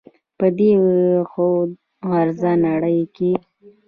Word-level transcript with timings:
په 0.37 0.47
دې 0.57 0.71
خود 1.29 1.69
غرضه 2.09 2.51
نړۍ 2.65 2.99
کښې 3.15 3.31